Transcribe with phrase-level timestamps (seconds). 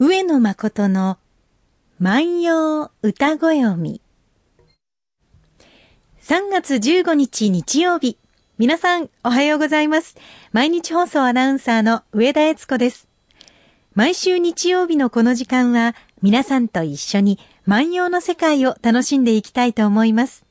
[0.00, 1.18] 上野誠の
[1.98, 4.00] 万葉歌ご読み。
[6.22, 8.16] 3月15日日曜日。
[8.58, 10.14] 皆さん、おはようございます。
[10.52, 13.08] 毎日放送アナウンサーの上田悦子です。
[13.96, 20.46] 毎週日曜日のこの時間は、皆さんと一緒に万葉の世界を楽しんでいきたいと思います。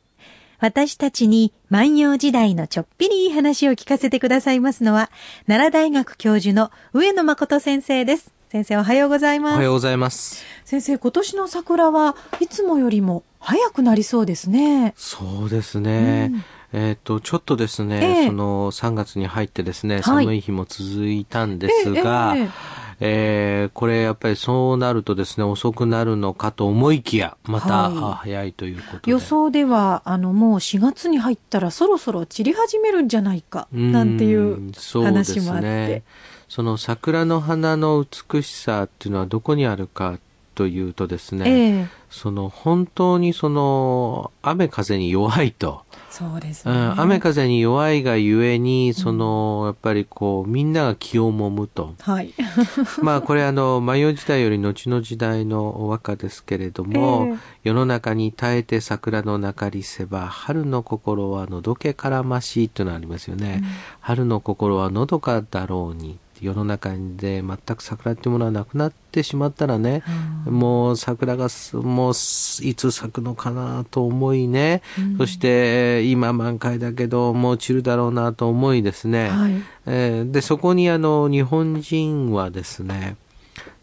[0.59, 5.09] 私たちに万葉時代のちょっぴりいい話を聞かせてくださいますのは、
[5.45, 8.35] 奈良大学教授の上野誠先生です。
[8.49, 9.53] 先生おはようございます。
[9.55, 10.45] おはようございます。
[10.63, 14.93] 先生、今年の桜はいつもよりも早くなりそうですね。
[14.95, 16.31] そうですね。
[16.71, 22.51] うん、えっ、と、ちょっとですね、えー、その3月に入ってですね、寒い日も続いたんですが、えーえー
[22.99, 29.11] えー、これやっぱりそうなるとですね、遅くなるのかと思いきや、また、はい、早いということで。
[29.11, 36.03] 予想では、あの、もう4月に入ったらそろそろ散り始めるんじゃないか、なんていう話もあって。
[36.49, 40.19] その桜の花の美しさっていうのはどこにあるか
[40.55, 45.83] というとですね、えー、その本当にその雨風に弱いと。
[46.09, 51.93] そうですね、うん、雨風に弱いがゆえに、その、やっぱりこう、みんなが気をもむと。
[51.99, 52.33] はい。
[53.03, 63.59] まあ、これあの、万葉時代より後の時代の和歌ですけれども、えー、世の中に耐えて桜の中りせば、春の心はのどけからましいというのがありますよね。
[63.61, 63.67] うん、
[63.99, 66.17] 春の心はのどかだろうに。
[66.41, 70.03] 世の中で全く桜っていうものはなくなってしまったらね、
[70.47, 79.51] うん、もう桜がもういつ咲くのかなと思いね、うん、そして今満開だけどもう散るだろうなと思いですね、はい、
[79.85, 83.17] えー、でそこにあの日本人はですね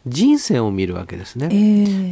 [0.07, 1.49] 人生を見るわけですね。
[1.51, 1.57] え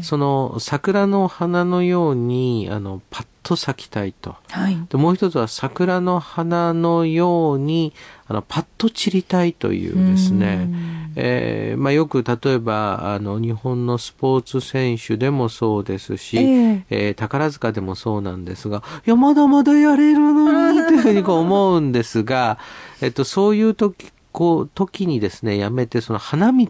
[0.01, 4.37] ー、その桜の花のようにあのパッと咲きたいと。
[4.51, 7.92] はい、でもう一つは桜の花のように
[8.27, 10.69] あのパッと散りたいというですね、
[11.17, 22.58] えー、まあ、よく例えばあの日本のスポーツ選手でもそうですし、えー、えー、宝塚でもそうなんですが、いや、まだまだやれるのにというふうにこう思うんですが、
[23.02, 26.67] えっと、そういう時、こう、時にですね、やめて、その花道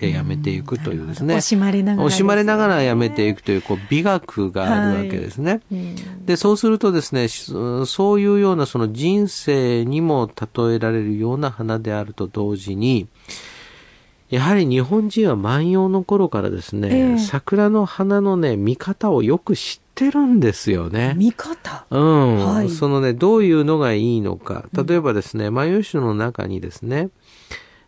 [0.00, 1.34] でやめていくというですね。
[1.36, 5.60] 惜しまれながら、ね、惜しまれながらやめていくという、こう、美学があるわけですね。
[5.70, 5.94] はい、
[6.24, 13.08] で、そうするとですね、そういうようなその人生にも例えられるような花であると同時に、
[14.30, 21.14] やはり日本人は万葉の頃からですね、えー、桜の花のね、見方をよく知ってるんですよね。
[21.16, 21.84] 見方？
[21.90, 22.70] うん、はい。
[22.70, 24.66] そのね、どういうのがいいのか。
[24.72, 27.10] 例えばですね、万葉集の中にですね、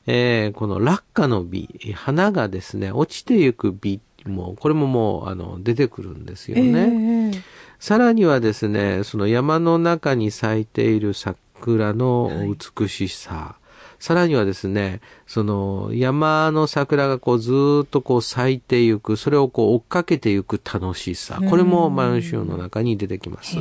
[0.07, 6.63] えー、この落下の美、花がですね、落ちていく美も、これももう、あの、出てくるんですよね。
[6.63, 7.43] えー、
[7.79, 12.31] さらにはですね、その山の中に咲いている桜の
[12.77, 13.63] 美しさ、はい
[14.03, 21.41] さらにはですね、その山の桜がこうずっとこう咲いていく、それをこう追っかけていく楽しさ。
[21.49, 23.57] これもマンションの中に出てきます。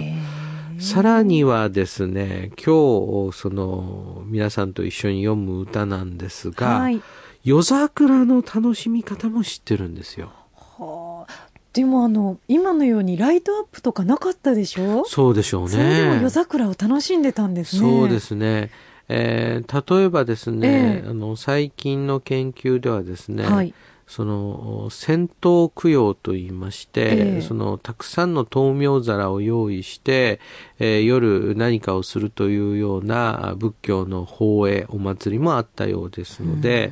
[0.82, 7.02] さらにはですね、今日、その、皆さんと一緒に読む歌なんですが、はい、
[7.44, 10.32] 夜桜の楽しみ方も知ってるんですよ。
[10.56, 15.06] はあ、でもあの、今のようにライトアップとかなかったでしょ？
[15.06, 15.70] そうでしょうね。
[15.70, 17.82] それでも夜桜を楽しんでたんですね。
[17.82, 18.72] そうですね。
[19.08, 23.74] えー、例えばですね、えー、あの、最近の研究ではですね、はい
[24.12, 30.40] その戦闘供養といいまして、えー、そのたくさんの灯明皿を用意して、
[30.80, 36.92] えー、夜何かをするというような仏教の法営お祭りもあったようですので、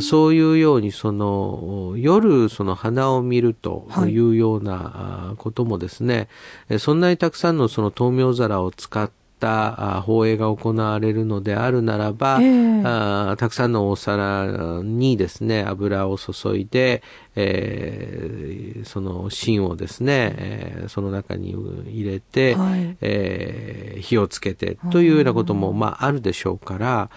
[0.00, 4.16] そういうようにその夜その花を見るとい。
[4.18, 6.28] うようなこともですね、
[6.68, 17.02] はい、そんなにたくさんのその灯明皿を使ってった放映が行われるのであるならば、えー、あたくさんのお皿にですね、油を注いで、
[17.36, 27.10] えー、その芯をですね、えー、その中に入れて、はい、えー、火をつけてというようなことも、まあ、あるでしょうから、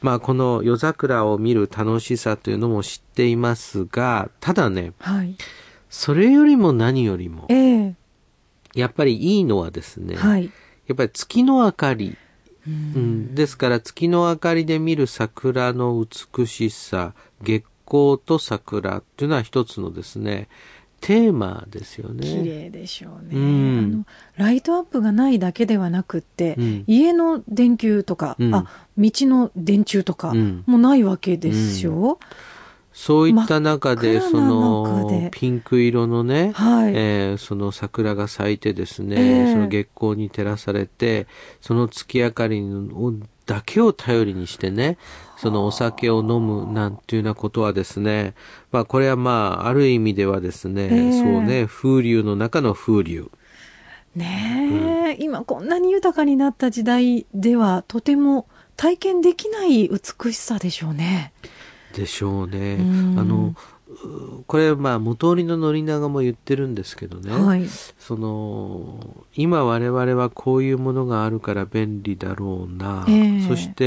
[0.00, 5.36] まあ、この夜桜を見る楽しさというのも知っていますが、ただね、はい、
[5.90, 7.94] それよりも何よりも、えー、
[8.74, 10.50] やっぱりいいのはですね、はい
[10.86, 12.16] やっぱり月の明かり、
[12.66, 16.04] うん、ですから月の明かりで見る桜の
[16.36, 20.48] 美しさ、月光と桜っていうのは一つのですね、
[21.00, 22.26] テーマですよね。
[22.26, 24.06] 綺麗でしょうね、うん、あの。
[24.36, 28.66] ライトアップがないだけではなくって、うん、家の電球とか、うん、あ、
[28.98, 30.32] 道の電柱とか
[30.66, 32.18] もないわけですよ。
[32.98, 41.26] そういった中で、その、ピンク色のね、はい、えー、その桜が咲いてですね、えー、その月光に照らされて、
[41.60, 42.64] その月明かり
[43.44, 44.96] だけを頼りにしてね、
[45.36, 48.32] そのお酒を飲むなんていうようなことはですね、
[48.72, 53.30] まあこれはまあある意味ではですね、えー、そうね、風流の中の風流。
[54.14, 54.70] ね
[55.10, 61.34] え、うん、今こんなに豊かになった時代ではとても体験できない美しさでしょうね。
[61.96, 62.76] でしょうね。
[63.16, 63.54] あの
[64.46, 67.66] これまあ元織の宣長も言ってるんですけどね、はい、
[67.98, 73.84] その今我々はこういうものがあるから便利だろうな、えー、そして、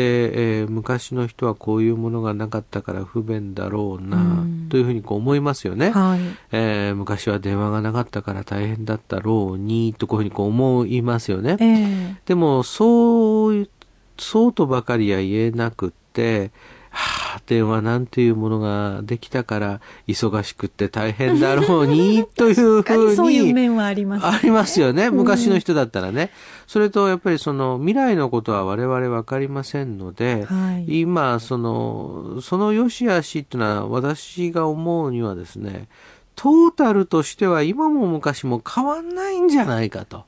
[0.62, 6.20] えー、昔の人はこういうものがなかったから不便だろうな、うん、というふうにこう思いますよね、はい、
[6.52, 13.70] えー、昔は電話がなかったから大変だったろうにとこういうふうにこう思いますよね、えー、でもそう
[14.18, 16.52] そうとばかりは言えなくって
[16.92, 23.16] はあ、電話なんていうものができたから忙しくって大変だろうに、というふうに。
[23.16, 25.10] そういう面はあります、ね、ありますよね。
[25.10, 26.24] 昔の人だったらね。
[26.24, 26.30] うん、
[26.68, 35.88] それとやっぱりその未来のことは我々わかりませんので、はい、今、その、その良し悪しっていうのは私が思うにはですね、
[36.36, 40.24] トータルとしては今も昔も変わんないんじゃないかと。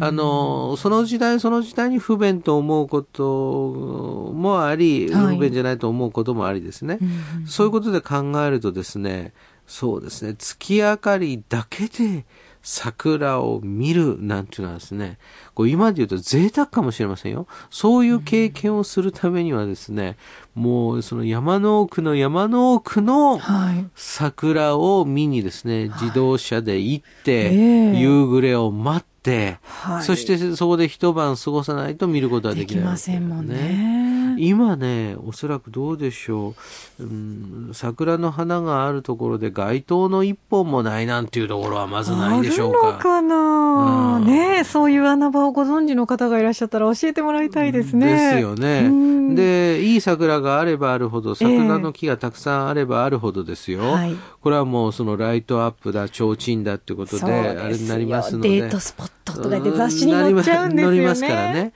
[0.00, 6.98] あの、その時代その時代に不便と思うこともあり、不便じゃないと思うこともありですね。
[7.46, 9.32] そういうことで考えるとですね、
[9.66, 12.26] そうですね、月明かりだけで
[12.62, 15.18] 桜を見るなんていうのはですね、
[15.54, 17.46] こう今で言うと贅沢かもしれませんよ。
[17.70, 20.16] そういう経験をするためにはですね、
[20.54, 23.38] もうその山の奥の山の奥の
[23.94, 29.13] 桜を見にですね、自動車で行って、夕暮れを待って、
[29.62, 34.13] はい、そしてそこで一晩過ごさないと見ることはできない、できませんもんね。
[34.38, 36.54] 今ね、おそらくどうでしょ
[36.98, 42.78] う、うん、桜の花があるところで街灯の一本もないなんていうところはまずないでしょうか。
[42.78, 43.36] あるのかな、
[44.16, 48.06] うん、ねそういう穴場をご存知の方がいらっしゃったら教えてもらいたいですね。
[48.06, 49.34] ですよね。
[49.34, 53.80] で、いい桜があればあるほど、桜の木がたくさんあればあるほどですよ。
[53.80, 58.60] えーはい、これはもうそのライトアップだ、提灯だってことで、あれになりますので。
[58.60, 60.96] デートスポットとかで雑誌に載っちゃうんですよね。
[60.96, 61.72] 載りますからね。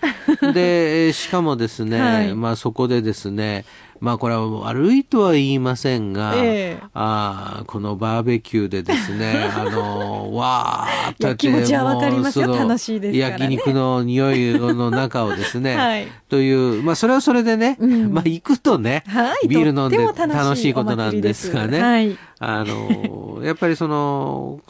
[0.52, 3.64] で、しかもですね、 はい、まあそこでですね、
[4.00, 24.60] まあこれは悪いとは言いませんが、えー、あこのバーベキューでですね、 あの、わーって気持ちはわかりますよ、楽しいですね、焼肉の匂いの中をですね、 はい、という、まあそれはそれでね、うん、まあ行くとね、はい、ビール飲んで楽しいことなんですがね、はい、あの、やっぱりその、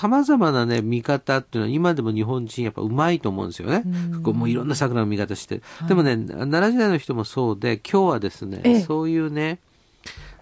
[0.00, 3.84] 様々なね、見方っていうのは今でも日本人やっぱうまいと思うんですよね。
[4.22, 5.60] こうもういろんな桜の見方して。
[5.76, 9.58] はい、でもね、奈良時代の人もそうで、今日はですね、ええ、そういうね、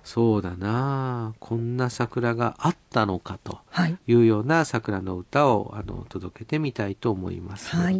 [0.04, 3.58] そうだなこんな桜があったのかと
[4.06, 7.74] いうような桜の歌をあの届けてみたいと思います。
[7.74, 7.96] はい、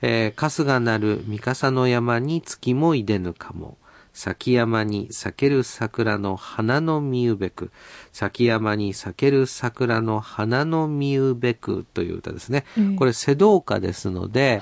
[0.00, 3.76] えー、春日なる三笠の山に月もいでぬかも。
[4.14, 7.72] 崎山に咲ける桜の花の見うべく、
[8.12, 12.64] 崎山に咲ける桜の花の見うべくという歌ですね。
[12.78, 14.60] うん、これ、瀬戸歌ですので、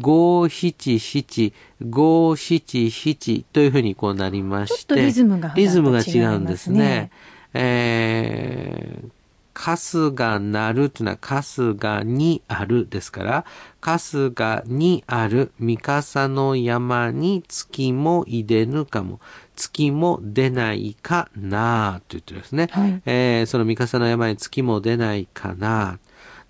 [0.00, 1.52] 五七七、
[1.86, 7.10] 五七七というふうにこうなりまして、リズムが、リズムが違うんですね。
[7.52, 9.23] えー
[9.54, 13.44] 春日なるというのは春日にあるですから、
[13.80, 19.20] 春日にある三笠の山に月もいでぬかも、
[19.54, 22.68] 月も出ないかなと言ってるんですね。
[22.72, 25.98] はい、えー、その三笠の山に月も出ないかな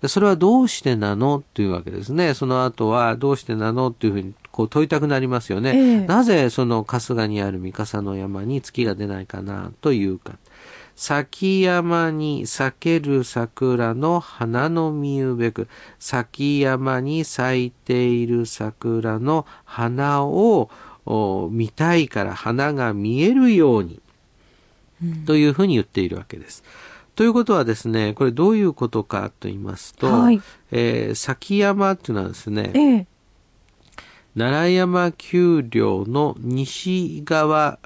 [0.07, 2.33] それはどうしてなのっていうわけですね。
[2.33, 5.71] その後はどうしてなのっていうふうにこう問いたくなりますよね。
[5.71, 10.37] えー、なぜその春日にある三笠の山に月が出ないかなというか。
[10.95, 15.67] 崎山に咲ける桜の花の見うべく、
[15.99, 20.69] 崎山に咲いている桜の花を
[21.51, 23.99] 見たいから花が見えるように、
[25.25, 26.63] というふうに言っているわけです。
[27.15, 33.14] ということはですね、これどういうことかと言いますと、はい、えー、崎山っていうのはですね、ええ
[34.35, 37.79] 奈良山丘陵の西側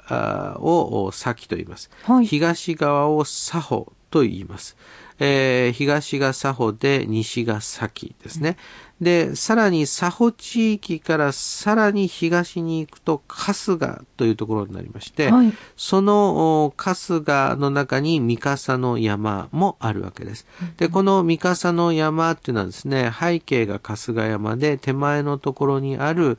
[0.60, 1.90] を先と言います。
[2.02, 4.76] はい、東側を佐保と言います。
[5.20, 8.56] えー、東が佐保で西が先ですね。
[9.00, 20.46] で、さらに佐保地域からさらに東に行くと春日というところになりまして、はい、その春日の中に三笠の山もあるわけです。
[20.76, 26.38] で、この三笠の山っていうのはですね、背景が春日山で手前のところにある、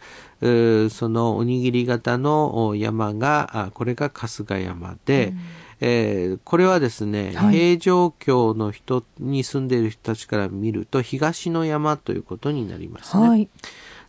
[0.89, 5.39] そのおにぎり型の山が、これが春日山で、うん
[5.83, 13.27] えー、これはですね、はい、平城京の人に住んでいる人たちから見ると東の山ということになりますね。
[13.27, 13.49] はい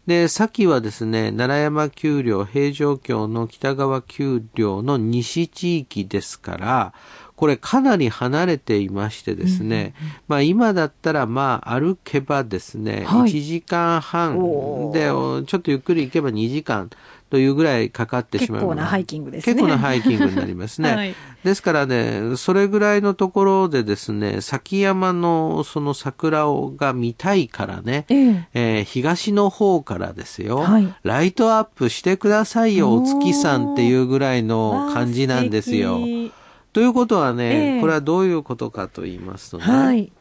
[0.07, 6.95] で、先はですね、奈良山丘陵、平城京の北川丘陵の西地域ですから、
[7.37, 9.95] これかなり離れていましてですね、うんうんうん、
[10.29, 16.91] まあ今だったらまあ歩けばですね、はい、1時間半で、ちょっとゆっくり行けば2時間
[17.33, 18.61] というぐらいかかってしまう。
[18.61, 19.55] 結構なハイキングですね。
[19.55, 20.93] 結構なハイキングになりますね。
[20.95, 36.01] はい、ですからね、それぐらいのところでですね、崎山のその桜をが見たいからね、えー、えー、東の方からですよ、はい、ライトアップしてくださいよ、お月さんっていうぐらいの感じなんですよ。
[36.73, 40.13] ということはね、えー、これはどういうことかと言いますとね、はい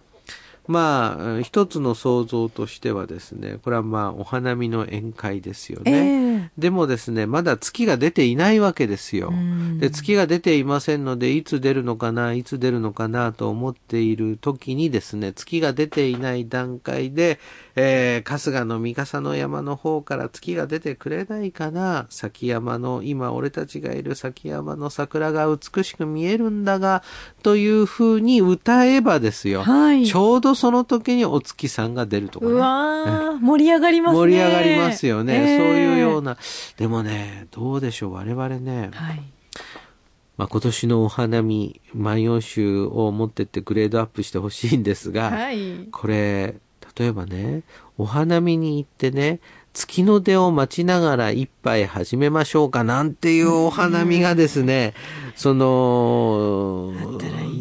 [0.68, 5.92] まあ、一つの想像としてはですね、これはまあ、お花見の宴会ですよね。
[5.92, 9.34] えー、でもですね、まだ月が出ていないわけですよ。
[9.80, 17.40] で、月が出ていませんので、いつ出るのかな、いつ出るのかなと思っている時にですね、月が出ていない段階で、
[17.76, 27.04] えー、春日の三笠の山の方から月が出てくれないかな、崎山の、今俺たちがいる崎山の桜が美しく見えるんだが、
[27.44, 29.64] というふうに歌えばですよ。
[29.64, 32.52] はい、ちょうどその時にお月さんが出るとかね。
[32.52, 34.20] うわ盛り上がりますね。
[34.20, 35.54] 盛り上がりますよね。
[35.54, 36.38] えー、そういうような。
[36.78, 38.90] でもね、どうでしょう、我々ね。
[38.94, 39.24] はい
[40.38, 46.56] まあ、今年のお花見、万葉集を持ってってグレードアップしてほしいんですが、はい、これ、
[47.02, 47.64] 例えばね、
[47.98, 49.40] お花見に行ってね、
[49.74, 54.94] 月の出を待ちながら一杯始めましょうかなんていうお花見がですね、
[55.36, 56.94] その、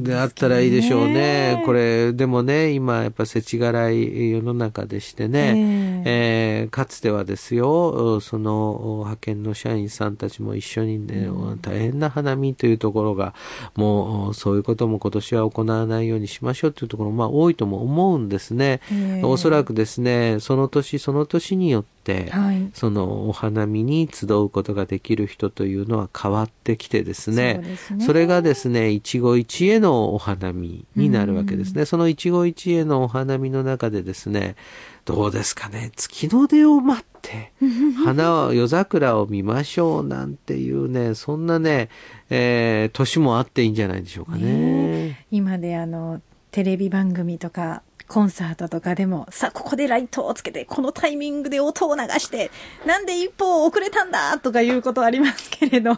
[0.09, 1.63] あったらいいでしょうね。
[1.65, 13.35] これ、でもね、今やっぱ世知辛い世の中でしてね、えー、えー、かつてはですよ、その派遣の社員さんたちも一緒にね、うん、大変な花見というところが、
[13.77, 18.81] もうそういうことも今年は行わないようにしましょうというところ、まあ多いとも思うんですね。
[19.23, 22.00] おそらくですね、その年その年によって、
[22.31, 31.85] はい、そのお花見に集うことができる人というのは変わってきてですね、そ、ね、れがですね、一期一会のお花見になるわけですね。
[31.85, 34.57] その一期一会のお花見の中でですね、
[35.05, 37.53] どうですかね、月の出を待って、
[38.05, 41.89] 花を、夜桜を見ましょうなんていうね、そんなね、
[42.31, 45.09] えー、年もあっていいんじゃないでしょうかね。
[45.09, 52.51] ね今であの、テレビ番組とか、コンサートとかでも、さあ、ここでライトをつけて、このタイミングで音を流して、
[52.85, 55.97] なんで一歩遅れたんだとかいうことありますけれど。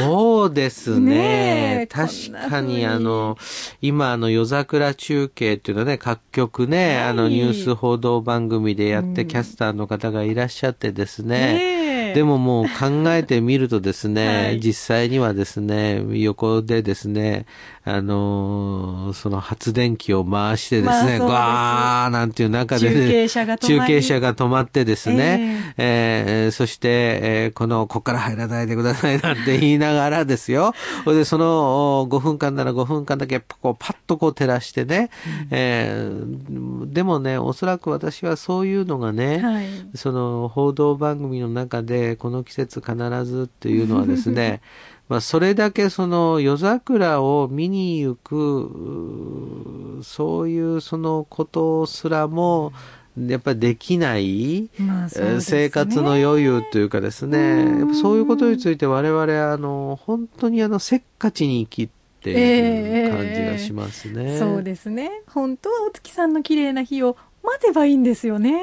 [0.00, 1.80] そうですね。
[1.80, 3.36] ね確かにあの、
[3.82, 17.46] 今あの夜桜中継っていうのはね、各局ね、はい、あのニュース報道番組でやって、キャスターの方がいらっしゃってですね、ねでももう考えてみるとですね、 はい、実際にはですね、横でですね、
[17.88, 26.88] あのー、その発電機を回してですね、まあ、ーなんていう中で、ね、中継車が中継車が止まってですね、えー、えー、そして、
[27.22, 30.74] えー、この、ここから入らないでくださいなんて言いながらですよ。
[31.04, 44.60] それで、その5分間なら5分間だけ、こう、パッとこう照らしてね、うん、えー、でもね、おそらく私はそういうのがね、はい、その報道番組の中で、この季節必ずっていうのはですね、
[45.08, 52.72] まあ、それだけその夜桜を見に行く、そういうそのことすらも、
[53.16, 61.90] やっぱりできない、まあね、生活の余裕というかですね、そういうことについて我々、あの、本当にあの、せっかちに生き
[62.22, 65.10] ている感じがしますね、えー、そうですね。
[65.26, 68.60] 本当はお月さんの綺麗な日を待てばいいんですよね。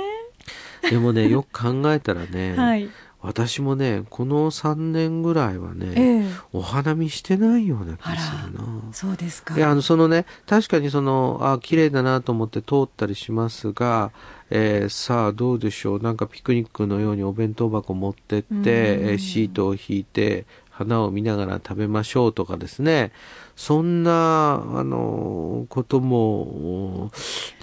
[0.89, 2.87] でもね、よく考えたらね、 はい
[3.25, 8.94] 私もねこの3年ぐらいはね、えー、お花見してないような気するな。
[8.94, 9.55] そうですか。
[9.55, 14.12] いやあのそのね確かにそのあ綺麗だなと思って通ったりしますが、
[14.50, 16.00] えー、さあどうでしょう。
[16.00, 20.46] なんかピクニックのようにお弁当箱持ってって、えシートを引いて
[20.77, 23.13] 花を見ながら食べましょうとかですね。
[23.55, 27.12] そんな、あの、ことも、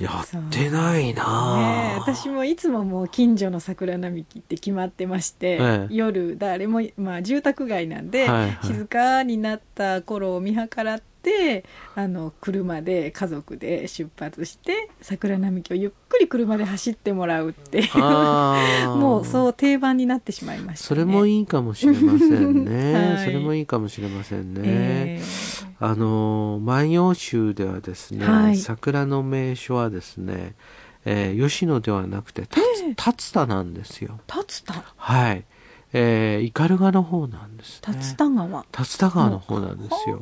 [0.01, 11.12] やってないな、ね、私もいつももう近所の桜並木って決まってまして、ええ、夜誰も、まあ住宅街なんで、はいはい、静かになった頃を見計らって、
[11.95, 17.99] あの車で家族で出発して桜並木をゆっくり車で走ってもらうっていう。
[18.97, 30.55] もうそう定番になってしまいました、ね、それもいいかもしれませんね、 はい、それもいいかもしれませんね、えー、あの万葉集ではですね、はい、桜の名所はですね
[31.05, 32.95] えー、吉野ではなくて、竜
[33.33, 34.21] 田なんですよ。
[34.29, 34.85] 竜田。
[34.97, 35.45] はい。
[35.95, 37.95] えー、斑鳩の方なんですね。
[37.95, 38.65] 竜田川。
[38.79, 40.17] 竜田川の方なんですよ。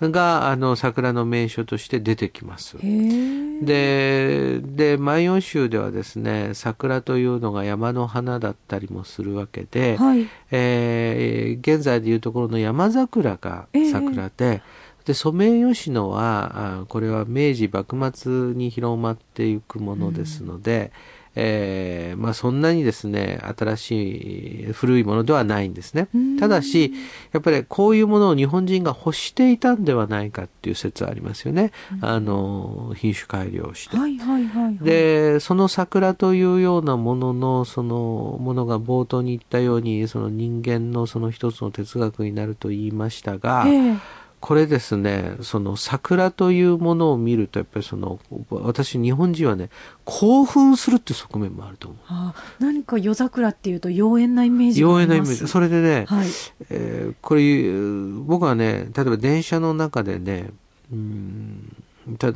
[0.00, 0.12] うん。
[0.12, 2.76] が、あの、桜の名所として出てきます。
[2.78, 14.62] で、で、万葉集ではですね、桜というのが山の花だったりもするわけで、はい、えー、現在でいうところの山桜が桜で、
[15.04, 26.08] で、ソメイヨシノは、あこれは明治幕末に広まっていくものですので、うんえー、まあそんなにですね、新しい、古いものではないんですね。
[26.40, 26.94] ただし、
[27.32, 31.72] やっぱりこういうものを日本人が欲していたんではないかっていう説はありますよね。
[32.00, 33.96] あの、品種改良して。
[33.98, 43.98] はいはいはい、はい、で、その桜というようなものの、そのものが冒頭に言ったように、その人間のその一つの哲学になると言いましたが、えー
[44.40, 49.70] これですね、その桜というものを見ると、やっぱりその、私日本人はね、
[50.04, 52.00] 興奮するっていう側面もあると思う。
[52.08, 55.48] あ何か夜桜っていうと妖艶なイメージが妖艶なイメージ。
[55.48, 56.28] それでね、はい、
[56.70, 60.50] えー、これ、僕はね、例えば電車の中でね、
[60.92, 61.72] うん、
[62.18, 62.32] だ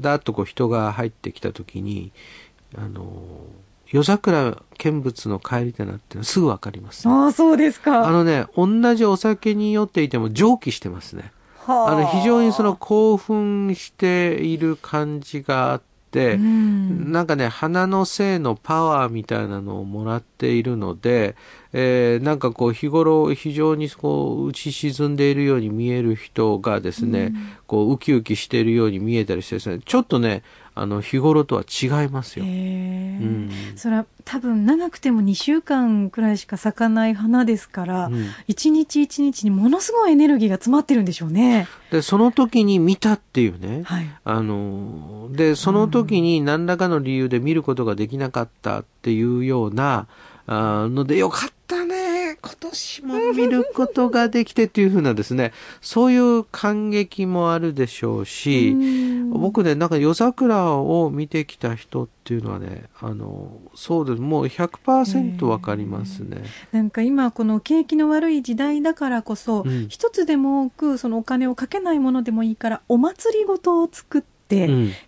[0.00, 2.12] だっとこう人が入ってきた時に、
[2.76, 3.22] あの、
[3.90, 8.06] 夜桜見物の帰り手なってすぐわかります、ね、ああ、そうですか。
[8.06, 11.32] あのね、同じお酒に酔っていても蒸気してますね。
[11.66, 11.94] あ。
[11.94, 21.36] の非常にその興奮している感じがあって、うん、なんかね、花の性のパワーみたいなのをもらっているので、
[21.72, 30.42] えー、なんかこう日頃非常にこう打ち沈んでいるように見える人がですね、うん、こうウキウキしているように見えたりしてですね、ちょっとね、
[30.74, 32.44] あの日頃とは違いますよ。
[32.44, 41.68] うん、それは多分長くても2週間くらいしか咲かない花ですから、うん、一日一日にものすごいエネルギーが詰まってるんでしょうね。
[41.90, 50.06] でその時に見たっていうね、はい、あのでその時に何らかの理由で見ることができなかったっていうような、
[50.52, 52.36] あのでよかったね。
[52.42, 58.74] 今年も見ることができてっていうふうなですねそういう感激もあるでしょうし
[59.30, 64.20] 僕ねなんか夜桜を見てきた人っていうのはねあのそうです。
[64.20, 66.42] もう100%わかりますね、
[66.72, 74.39] なんか今この景気の悪い時代だからこそ、うん、一つでも多くそのお金をかけないものでもいいからお祭りごとを作って、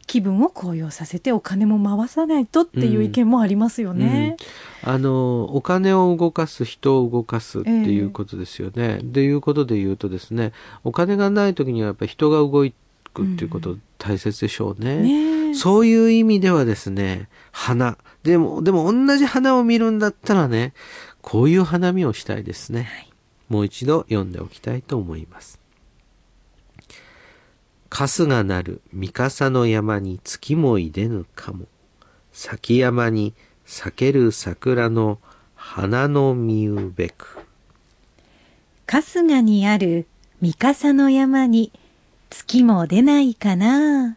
[0.07, 4.37] 気分を高揚させてお金も回さないとっていう意見もありますよね。
[4.85, 8.73] うんうん、あのお金を動かす人を動かすっていうことですよね。
[8.73, 10.53] と、えー、いうことで言うとですね
[10.85, 20.73] お金がない時にはやっぱり人が動くっていうこと大切でしょうねうんね、そういう意味ではですね花でもでも同じ花を見るんだったらね
[21.21, 22.83] こういう花見をしたいですね。
[22.83, 23.13] はい、
[23.49, 25.62] もう一度読んでおきたいと思います。
[27.95, 31.67] 春がなる三笠の山に月もいでぬかも。
[32.33, 33.35] 咲山に
[33.67, 35.19] 咲ける桜の
[35.55, 37.39] 花の見うべく。
[38.87, 40.07] 春日にある
[40.41, 41.71] 三笠の山に
[42.31, 44.17] 月も出ないかな。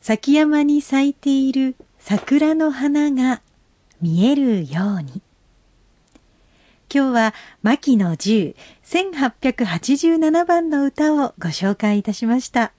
[0.00, 3.42] 咲山に咲いている桜の花が
[4.00, 5.22] 見えるように。
[6.88, 12.72] 今日は牧野十1887番の歌をご紹介いたしました。